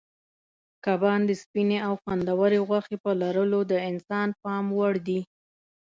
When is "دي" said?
5.07-5.19